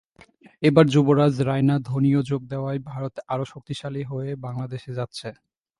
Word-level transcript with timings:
এবার 0.63 0.85
যুবরাজ, 0.93 1.33
রায়না, 1.41 1.75
ধোনিও 1.89 2.21
যোগ 2.23 2.41
দেওয়ায় 2.51 2.79
ভারত 2.89 3.15
আরও 3.27 3.45
শক্তিশালী 3.53 4.01
হয়ে 4.03 4.31
বাংলাদেশে 4.45 4.91
যাচ্ছে। 4.99 5.27